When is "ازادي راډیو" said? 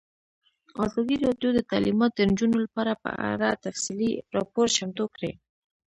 0.85-1.49